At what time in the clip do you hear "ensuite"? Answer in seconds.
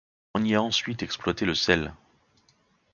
0.63-1.03